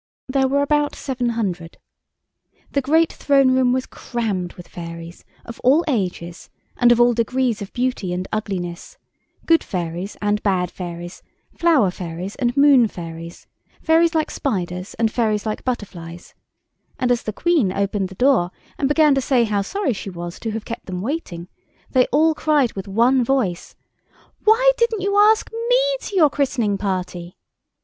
There 0.27 0.47
were 0.47 0.63
about 0.63 0.95
seven 0.95 1.29
hundred. 1.29 1.77
The 2.71 2.81
great 2.81 3.13
Throne 3.13 3.51
Room 3.53 3.71
was 3.71 3.85
crammed 3.85 4.53
with 4.53 4.67
fairies, 4.67 5.23
of 5.45 5.59
all 5.63 5.85
ages 5.87 6.49
and 6.75 6.91
of 6.91 6.99
all 6.99 7.13
degrees 7.13 7.61
of 7.61 7.71
beauty 7.71 8.11
and 8.11 8.27
ugliness—good 8.33 9.63
fairies 9.63 10.17
and 10.19 10.41
bad 10.41 10.71
fairies, 10.71 11.21
flower 11.55 11.91
fairies 11.91 12.33
and 12.37 12.57
moon 12.57 12.87
fairies, 12.87 13.45
fairies 13.79 14.15
like 14.15 14.31
spiders 14.31 14.95
and 14.95 15.11
fairies 15.11 15.45
like 15.45 15.63
butterflies—and 15.63 17.11
as 17.11 17.21
the 17.21 17.31
Queen 17.31 17.71
opened 17.71 18.09
the 18.09 18.15
door 18.15 18.49
and 18.79 18.87
began 18.87 19.13
to 19.13 19.21
say 19.21 19.43
how 19.43 19.61
sorry 19.61 19.93
she 19.93 20.09
was 20.09 20.39
to 20.39 20.49
have 20.49 20.65
kept 20.65 20.87
them 20.87 21.03
waiting, 21.03 21.47
they 21.91 22.07
all 22.07 22.33
cried, 22.33 22.73
with 22.73 22.87
one 22.87 23.23
voice, 23.23 23.75
"Why 24.45 24.71
didn't 24.79 25.01
you 25.01 25.15
ask 25.19 25.51
me 25.69 25.79
to 26.01 26.15
your 26.15 26.31
christening 26.31 26.79
party?" 26.79 27.37